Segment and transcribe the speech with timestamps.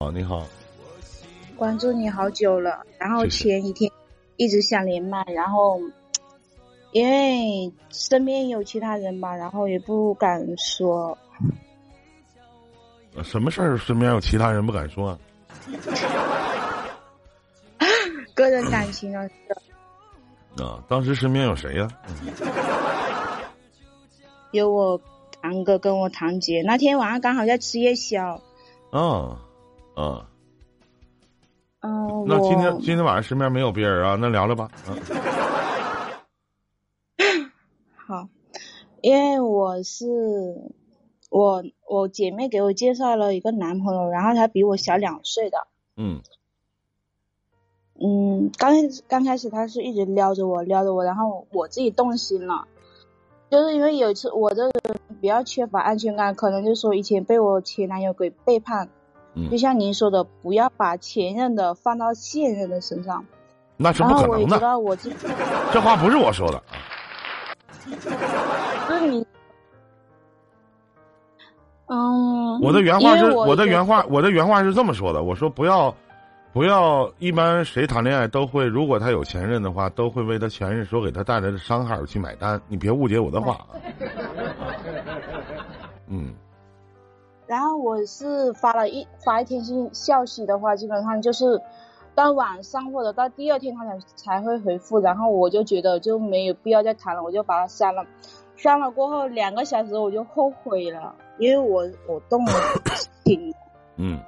[0.00, 0.46] 好，你好。
[1.56, 3.90] 关注你好久了，然后前几天
[4.36, 5.80] 一直想连麦，然后
[6.94, 11.18] 因为身边有其他人吧，然后也不敢说。
[13.24, 13.76] 什么事儿？
[13.76, 15.08] 身边有其他人不敢说？
[15.08, 15.18] 啊
[18.36, 19.28] 个人感情啊。
[20.62, 21.88] 啊，当时身边有谁呀？
[24.52, 25.00] 有我
[25.42, 28.40] 堂哥跟我堂姐，那天晚上刚好在吃夜宵。
[28.92, 29.47] 啊，啊。
[29.98, 30.24] 嗯，
[32.26, 34.14] 那今天今天晚上身边没有别人啊？
[34.14, 34.70] 那聊聊吧。
[38.06, 38.28] 好，
[39.00, 40.06] 因为我是
[41.30, 45.66] 我我姐妹给我介绍了一个男朋友，然后他比我小两岁的。
[45.96, 46.20] 嗯。
[48.00, 48.76] 嗯，刚开
[49.08, 52.68] 刚开始他是一直撩着我撩着我，然后我自己动心了，
[53.50, 54.72] 就是因为有一次我这人
[55.20, 58.88] 比较缺乏安全感，可能就说以前被我前男友给背叛，
[59.38, 63.24] 嗯，就像您说的，不要把前任的放到现任的身上，
[63.76, 64.78] 那是不可能的。
[64.78, 65.10] 我这
[65.72, 66.62] 这话不是我说的，
[68.86, 69.26] 不是你，
[71.86, 75.94] 嗯，我的原话是我的原话，我的原话是这么说的，我说不要。
[76.50, 82.60] 不要，一般谁谈恋爱都会，如果他有前任的话，都会为他前任所给他带来的伤害而去买单。
[82.66, 83.58] 你别误解我的话。
[86.08, 86.34] 嗯。
[87.48, 91.60] 然后我是发了一发一天信消息的话，基本上就是
[92.14, 95.00] 到晚上或者到第二天他才才会回复。
[95.00, 98.04] 然后我就觉得就没有必要再谈了，我就把他删了。
[98.54, 102.52] 删了过后两个小时我就后悔了，因为我我动了
[103.24, 103.52] 心。
[103.96, 104.20] 嗯。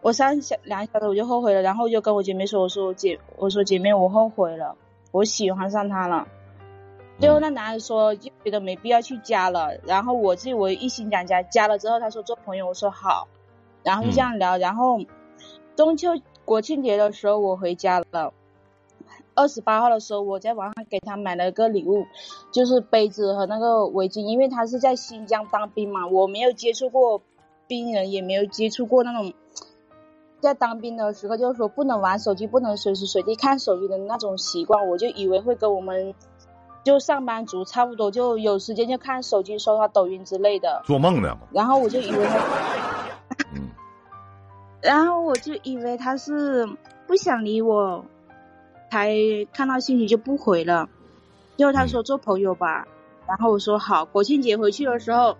[0.00, 4.76] 我三小两小时我就后悔了，然后就跟我姐妹说：“我说姐，我说姐妹，我后悔了，
[5.12, 6.28] 我喜欢上他了。”
[7.20, 13.28] 最后那男的说就觉得没必要去加了，然后我自己我一心想加，加了之后他说做朋友，我说好，
[13.82, 14.98] 然后就这样聊，然后
[15.76, 16.10] 中秋
[16.44, 18.34] 国庆节的时候我回家了，
[19.34, 22.04] 二十八号的时候我在网上给他买了个礼物，
[22.52, 27.22] 就是杯子和那个围巾，因为他是在新疆当兵嘛，我没有接触过
[27.66, 29.32] 兵人，也没有接触过那种。
[30.40, 36.14] 在当兵的时候，就是说不能玩手机，不能随时随地看手机的那种习惯，我就以为会跟我们
[36.84, 40.82] 就上班族差不多，就有时间就看手机、刷刷抖音之类的。
[40.84, 41.36] 做梦呢。
[41.50, 42.38] 然后我就以为他，
[43.54, 43.68] 嗯，
[44.82, 46.68] 然后我就以为他是
[47.06, 48.04] 不想理我，
[48.90, 49.14] 才
[49.52, 50.88] 看到信息就不回了。
[51.56, 52.86] 最后他说做朋友吧，
[53.26, 54.04] 然后我说好。
[54.04, 55.36] 国庆节回去的时候。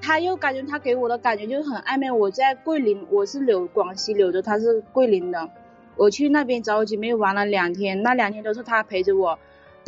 [0.00, 2.08] 他又感觉他给我的感觉就是很暧昧。
[2.08, 5.50] 我在桂林，我是柳广西柳州，他是桂林的。
[5.96, 9.36] 我去那边找我姐妹玩了两天，那两天都是他陪着我，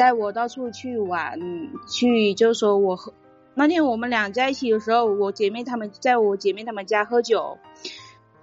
[0.00, 1.38] 带我到处去玩，
[1.86, 3.12] 去就说我喝。
[3.52, 7.58] 那天我们俩在一起的时候，我姐妹他们在我姐妹他们家喝酒，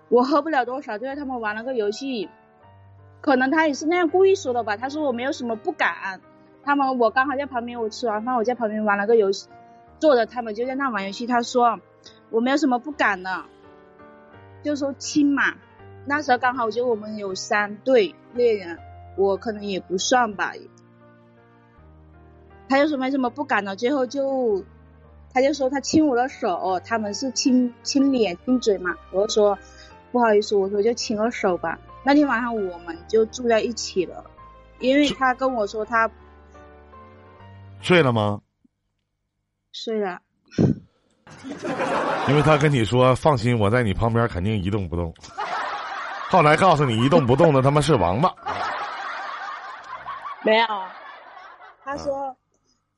[0.07, 2.29] 我喝不了多少，就在他们玩了个游戏，
[3.21, 4.77] 可能他也是那样故意说的吧。
[4.77, 6.21] 他说我没有什么不敢，
[6.63, 9.49] 他们我刚好在旁边，我吃完饭我在旁边玩了个游戏。
[9.97, 11.25] 坐着，他们就在那玩游戏。
[11.25, 11.79] 他说
[12.29, 13.45] ：“我没有什么不敢的，
[14.61, 15.55] 就说亲嘛。
[16.05, 18.77] 那时候刚好就我们有三对恋人，
[19.17, 20.53] 我可能也不算吧。
[22.69, 23.75] 他就说没什么不敢的。
[23.75, 24.63] 最后就，
[25.33, 28.95] 他就说他亲我的手，他们是亲亲脸亲嘴嘛。
[29.11, 29.57] 我就说
[30.11, 31.77] 不好意思，我说就亲个手吧。
[32.03, 34.23] 那天晚上我们就住在一起了，
[34.79, 36.09] 因为他跟我说他
[37.81, 38.41] 睡了吗？”
[39.73, 40.19] 睡了，
[42.27, 45.13] 因为他跟你说放心，我在你旁边肯定一动不动。
[46.29, 48.33] 后来告诉你一动不动的他妈是王八。
[50.43, 50.65] 没有，
[51.83, 52.35] 他说，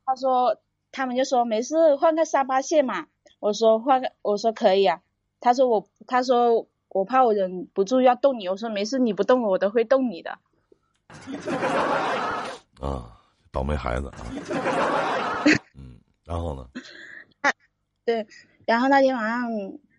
[0.10, 0.58] 他说
[0.92, 3.06] 他们就说没事，换个沙发线嘛。
[3.40, 5.02] 我说换个，我说可以啊。
[5.40, 8.50] 他说我，他说我怕我忍不住要动你。
[8.50, 10.40] 我说没事，你不动我，我都会动你的。
[12.82, 13.20] 啊，
[13.52, 14.16] 倒霉孩子啊。
[16.26, 16.68] 然后呢？
[17.44, 17.54] 他
[18.04, 18.26] 对，
[18.66, 19.48] 然后那天晚上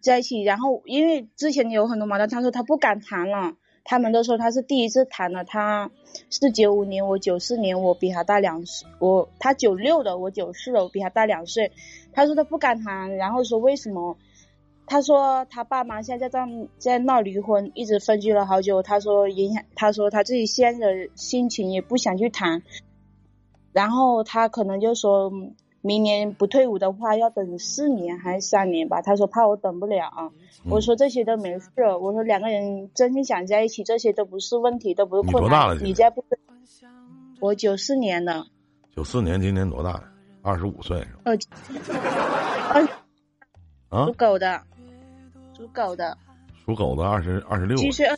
[0.00, 3.54] 在一起，然后因为之前有很多矛盾，他说他不敢谈了，
[3.84, 5.44] 他们都说他是第一次谈了。
[5.44, 5.90] 他
[6.30, 11.72] 是九五年，我九四年，我比他大两岁，我他九六的，我九四的，我比他大两岁。
[12.12, 14.16] 他说他不敢谈，然后说为什么？
[14.86, 16.40] 他说他爸妈现在在
[16.78, 18.82] 在闹离婚，一直分居了好久。
[18.82, 22.62] 他说影响，他说他自己现在的心情也不想去谈，
[23.72, 25.32] 然后他可能就说。
[25.82, 29.00] 明年不退伍的话，要等四年还是三年吧？
[29.02, 30.32] 他说怕我等不了。
[30.68, 31.70] 我说这些都没事。
[32.00, 35.42] 我说两个人真心想在一起，这些都不是问题，都不是困难。
[35.42, 35.74] 你多大了？
[35.80, 36.24] 你再不，
[37.40, 38.46] 我九四年的。
[38.94, 40.02] 九四年，今年多大？
[40.42, 41.06] 二十五岁。
[41.24, 41.38] 二
[42.72, 42.88] 二
[43.88, 44.06] 啊？
[44.06, 44.62] 属狗的，
[45.56, 46.18] 属狗的。
[46.64, 48.16] 属属狗的二十二十六，七岁二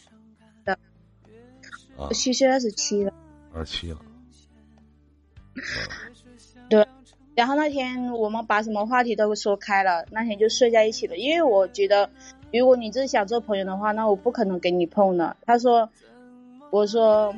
[0.63, 0.79] 的，
[1.97, 3.13] 啊，七岁二十七了。
[3.55, 3.99] 二十七了。
[7.35, 11.17] 然后那天我们把什么话题都说开了，那天就睡在一起了。
[11.17, 12.11] 因为我觉得，
[12.53, 15.35] 如果你只是想做朋友的话，那我不可能给你碰的。
[15.47, 15.89] 他说，
[16.71, 17.35] 我说，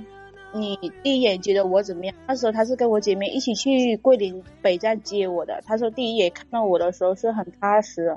[0.52, 2.14] 你第一眼觉得我怎么样？
[2.26, 5.62] 那时候他是跟我姐妹一起去桂林北站接我的。
[5.64, 8.16] 他说第一眼看到我的时候是很踏实，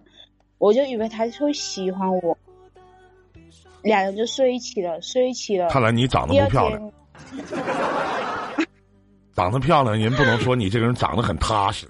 [0.57, 2.35] 我就以为他会喜欢我，
[3.83, 5.69] 两人就睡一起了，睡一起了。
[5.69, 6.91] 看来你长得不漂亮
[7.31, 7.47] 天，，
[9.37, 11.87] 长得漂亮人不能说你这个人长得很踏实。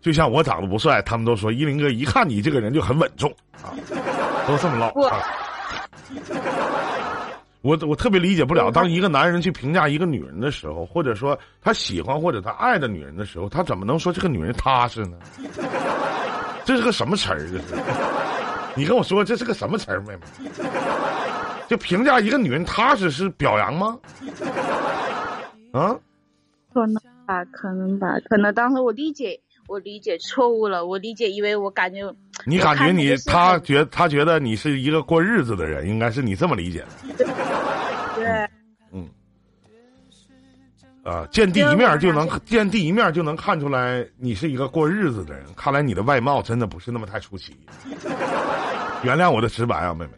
[0.00, 3.30] 就像我长得不帅，他们都说依林哥一看你这个人就很稳重
[3.62, 3.76] 啊，
[4.46, 5.20] 都这么唠啊。
[7.60, 15.18] 我我特别理解不了，当一个男人去评价一个女人的时候，或者说他喜欢或者他爱的女人的时候，他怎么能说这个女人踏实呢？
[16.64, 17.40] 这是个什么词儿？
[17.40, 17.62] 这是？
[18.74, 20.20] 你跟我说这是个什么词儿，妹妹？
[21.68, 23.98] 就评价一个女人踏实是表扬吗？
[25.78, 25.98] 啊？
[26.72, 26.94] 可能
[27.26, 32.14] 吧，可能吧，可能当时我理解我理解错误了，我理解因为我感觉
[32.46, 36.86] 你感觉你他觉他觉得你是一个过日子的人，应该是你这么理解的
[38.14, 38.48] 对
[38.92, 39.08] 嗯
[41.04, 41.26] 啊。
[41.30, 47.56] 见第一面就能见第一面就能看出来你是一个过日子的人，看来你的外貌真的不是那么太出奇。
[49.02, 50.12] 原谅我的直白啊，妹妹。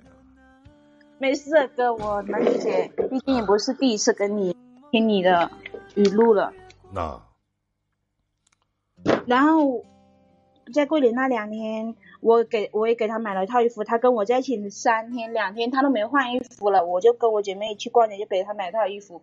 [1.19, 4.57] 没事哥，我能理解，毕竟也不是第一次跟你
[4.91, 5.51] 听你的
[5.95, 6.53] 语录了。
[6.93, 7.21] 那
[9.27, 9.85] 然后
[10.73, 19.23] 在桂林那两天，我给我也给他买了一套衣服，他跟我在一起三天两天，他都没换衣服了，我就跟我姐妹去逛街，就给他买了套衣服，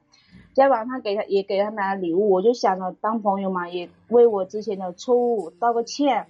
[0.53, 6.27] 在网上给他也给他买了礼物，我就想着当朋友嘛，也为我之前的错误道个歉。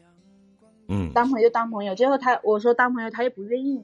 [0.90, 3.83] 嗯当朋友当朋友，最后他我说当朋友，他又不愿意。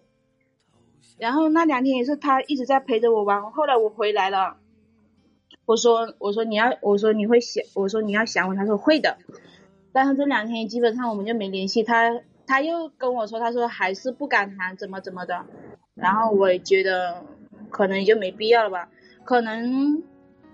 [1.18, 4.58] 然后那两天也是他一直在陪着我玩，后来我回来了，
[5.66, 9.18] 我说我说你要我说你会想我说你要想我，他说会的。
[9.92, 15.46] 但是这两天基本上我们就没联系，他他又跟我说，他说还是不敢谈，怎么怎么的。
[15.94, 17.24] 然后我也觉得
[17.70, 18.90] 可能也就没必要了吧，
[19.24, 20.02] 可能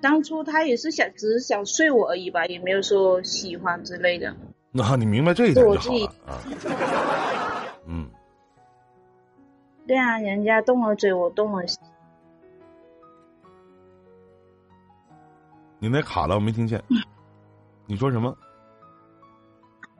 [0.02, 4.36] 当初他也是想只是想睡我而已吧，也没有说喜欢之类的。
[4.72, 6.38] 那你明白这一点就好是我自己了啊。
[7.88, 8.10] 嗯，
[9.88, 11.80] 对啊，人家动了嘴，我动了心。
[15.80, 16.84] 你那卡了，我没听见。
[17.86, 18.38] 你说什么？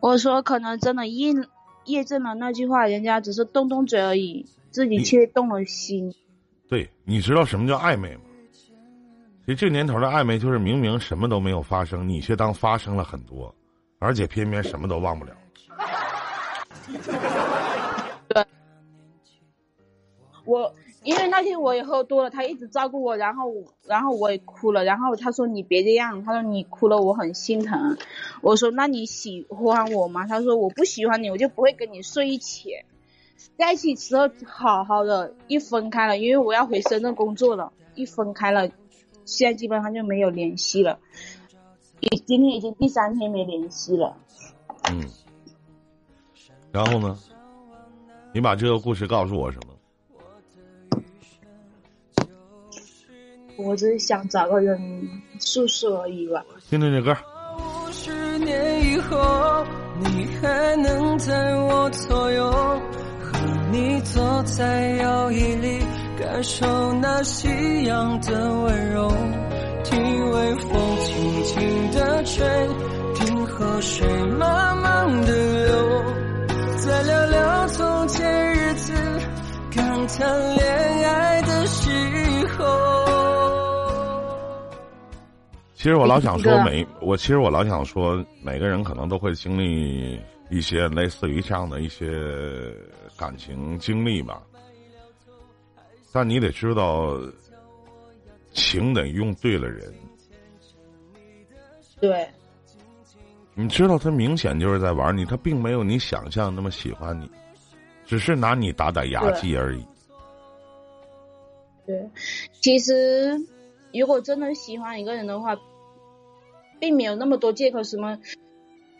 [0.02, 1.46] 我说可能真的印
[1.86, 6.14] 验证了那句话，人家只是动动嘴而已，自己却动了心。
[6.68, 8.22] 对，你知道什么叫暧昧吗？
[9.46, 13.54] 其实这年头的暧昧就是明明什么都没有发生，你却当发生了很多，
[13.98, 15.32] 而且偏偏什么都忘不了。
[20.46, 23.54] 我因为那天我也喝多了，他一直照顾我，然后
[23.86, 27.98] 然后我也哭了，然后他说你别这样，他说你哭了我很心疼。
[28.42, 30.28] 我说那你喜欢我吗？
[30.28, 32.72] 他说我不喜欢你，我就不会跟你睡一起。
[33.58, 38.70] 在一起时候好好的，一分开了，因为我要回深圳工作了，一分开了，
[39.26, 41.00] 现在基本上就没有联系了。
[42.02, 44.18] 已今天已经第三天没联系了。
[44.90, 45.04] 嗯，
[46.72, 47.18] 然后呢？
[48.34, 49.74] 你把这个故事告诉我什么？
[53.62, 54.80] 我只是想找个人
[55.40, 56.44] 诉说而已吧。
[56.70, 57.16] 听听这歌。
[57.58, 59.66] 五十年以后，
[60.00, 62.50] 你还能在我左右，
[63.22, 63.38] 和
[63.72, 65.80] 你坐在摇椅里，
[66.18, 69.12] 感受那夕阳的温柔，
[69.84, 72.46] 听微风轻轻的吹，
[73.16, 76.04] 听河水慢慢的流，
[76.78, 78.94] 再聊聊从前日子，
[79.76, 81.29] 感叹恋爱
[85.80, 90.20] 其实我老想说每我其实我老想说每个人可能都会经历
[90.50, 92.06] 一些类似于这样的一些
[93.16, 94.44] 感情经历吧，
[96.12, 97.18] 但你得知道，
[98.52, 99.90] 情得用对了人。
[102.02, 102.28] 对，
[103.54, 107.32] 你知道他明显就是在玩你，他并没有你想象那么喜欢你，
[108.06, 109.86] 只是拿你打打牙祭而已。
[111.86, 112.10] 对，
[112.60, 113.34] 其实
[113.94, 115.58] 如果真的喜欢一个人的话，
[116.80, 118.18] 并没有那么多借口，什么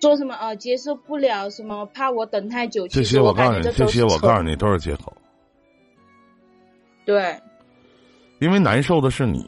[0.02, 2.88] 说什么呃接受不了，什么怕我等太久。
[2.88, 5.16] 这些我告诉你，这些我告诉你都是借口，
[7.06, 7.40] 对
[8.40, 9.46] 因为难受的是你。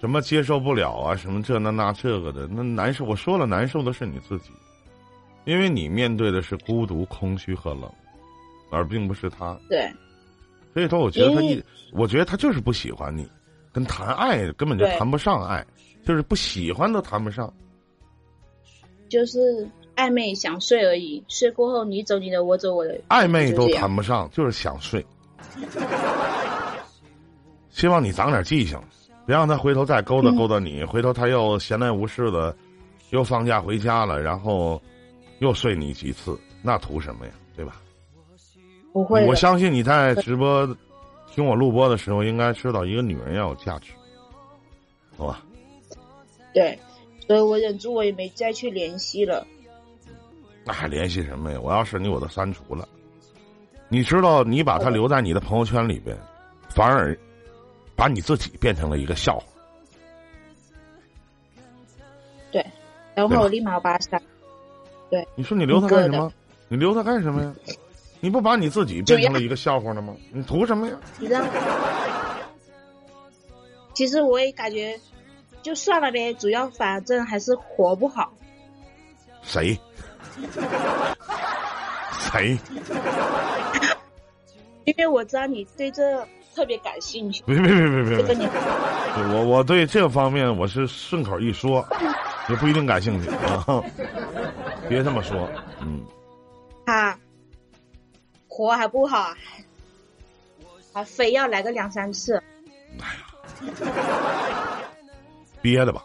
[0.00, 1.14] 什么接受不了啊？
[1.14, 3.04] 什么这那那这个的，那难受。
[3.04, 4.50] 我说了，难受的是你自己，
[5.44, 7.90] 因为你面对的是孤独、空虚和冷。
[8.72, 9.58] 而并不是他。
[9.68, 9.92] 对
[10.72, 11.60] 所以说，我觉得他一，
[11.92, 13.28] 我觉得他就是不喜欢你，
[13.72, 15.64] 跟谈爱根本就谈不上爱，
[16.04, 17.52] 就是不喜欢都谈不上。
[19.08, 25.04] 就是暧昧想睡而已，睡过后你走你的，我走我的，暧昧都谈不上，就是想睡。
[27.70, 28.78] 希望你长点记性，
[29.26, 32.54] 别让他回头再勾搭嗯勾搭你，回头他又闲来无事的，
[33.10, 34.80] 又放假回家了，然后
[35.38, 37.32] 又睡你几次，那图什么呀？
[37.56, 37.80] 对吧？
[38.92, 40.66] 不会我相信你在直播
[41.32, 43.92] 听我录播的时候，应该知道一个女人要有价值，
[45.16, 45.42] 好吧？
[46.52, 46.78] 对，
[47.26, 49.46] 所以我忍住，我也没再去联系了。
[50.64, 51.60] 那还联系什么呀？
[51.62, 52.88] 我要是你，我都删除了。
[53.88, 56.16] 你知道，你把他留在你的朋友圈里边，
[56.68, 57.16] 反而
[57.96, 59.46] 把你自己变成了一个笑话。
[62.52, 62.64] 对，
[63.14, 64.22] 等会儿我立马把他删。
[65.08, 66.32] 对你说你留他干什么？
[66.68, 67.54] 你留他干什么呀？
[68.20, 70.14] 你不把你自己变成了一个笑话了吗？
[70.32, 70.94] 你图什么呀？
[71.18, 71.42] 你知道？
[73.94, 74.98] 其实我也感觉，
[75.62, 78.32] 就算了呗，主要反正还是活不好。
[79.42, 79.78] 谁？
[82.30, 82.58] 谁？
[84.84, 88.34] 因为我知道你对这特别感兴趣，别别别别别
[89.34, 91.86] 我我对这方面我是顺口一说，
[92.48, 93.82] 也不一定感兴趣啊。
[94.88, 95.48] 别这么说，
[95.80, 96.00] 嗯，
[96.86, 97.16] 他
[98.60, 99.34] 活还不好，
[100.92, 102.42] 还非要来个两三次。
[105.62, 106.04] 憋的吧。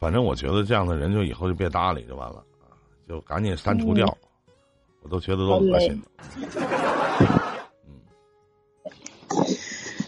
[0.00, 2.74] 反正我觉得这样的人就以后就别搭理就完了，啊
[3.08, 4.04] 就赶紧删除掉，
[5.02, 6.10] 我都觉得都恶心了。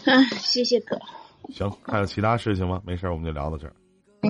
[0.05, 0.99] 啊，谢谢哥，
[1.53, 2.81] 行，还有其他事情吗？
[2.85, 3.73] 没事儿，我们就聊到这儿。
[4.21, 4.29] 拜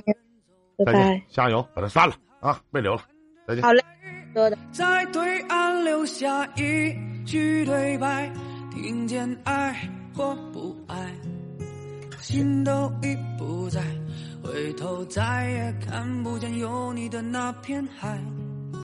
[0.84, 3.02] 再见拜。，加油，把它删了啊，别留了，
[3.44, 3.64] 再见。
[3.64, 3.84] 好嘞，
[4.32, 4.56] 哥的。
[4.70, 5.55] 在对岸
[5.86, 6.92] 留下一
[7.24, 8.28] 句对白，
[8.74, 11.14] 听见爱或不爱，
[12.20, 13.80] 心都已不在，
[14.42, 18.18] 回头再也看不见有你的那片海。